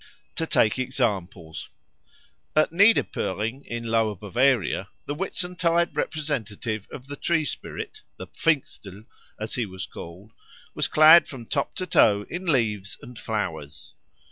[0.37, 1.69] To take examples.
[2.55, 9.05] At Niederpöring, in Lower Bavaria, the Whitsuntide representative of the tree spirit the Pfingstl
[9.39, 10.31] as he was called
[10.73, 13.93] was clad from top to toe in leaves and flowers.